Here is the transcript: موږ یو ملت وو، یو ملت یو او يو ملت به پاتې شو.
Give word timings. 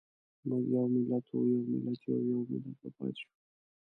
موږ 0.47 0.63
یو 0.75 0.85
ملت 0.93 1.25
وو، 1.29 1.41
یو 1.51 1.61
ملت 1.71 2.01
یو 2.05 2.15
او 2.19 2.23
يو 2.31 2.39
ملت 2.51 2.75
به 2.81 2.89
پاتې 2.97 3.15
شو. 3.19 3.29